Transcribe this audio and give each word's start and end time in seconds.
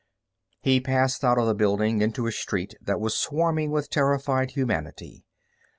He 0.61 0.81
passed 0.81 1.23
out 1.23 1.37
of 1.37 1.45
the 1.45 1.53
building 1.53 2.01
into 2.01 2.25
a 2.25 2.31
street 2.31 2.73
that 2.81 2.99
was 2.99 3.15
swarming 3.15 3.69
with 3.69 3.91
terrified 3.91 4.49
humanity. 4.49 5.25